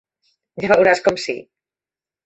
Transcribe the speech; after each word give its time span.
Ja 0.65 0.71
veuràs 0.73 1.05
com 1.09 1.23
sí! 1.27 1.39